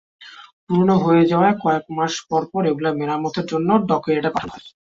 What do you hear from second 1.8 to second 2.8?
মাস পরপর